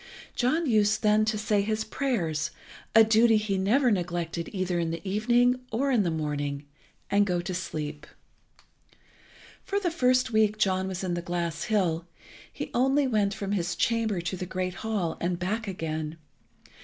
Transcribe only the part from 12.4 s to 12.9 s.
he